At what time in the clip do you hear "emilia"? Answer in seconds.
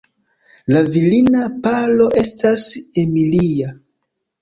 3.07-3.73